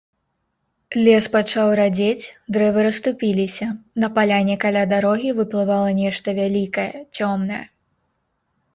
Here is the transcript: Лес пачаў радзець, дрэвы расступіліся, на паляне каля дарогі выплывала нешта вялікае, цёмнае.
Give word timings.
Лес 1.07 1.25
пачаў 1.35 1.67
радзець, 1.79 2.31
дрэвы 2.57 2.87
расступіліся, 2.89 3.67
на 4.07 4.11
паляне 4.17 4.55
каля 4.67 4.83
дарогі 4.97 5.29
выплывала 5.43 5.89
нешта 6.03 6.27
вялікае, 6.43 6.91
цёмнае. 7.19 7.65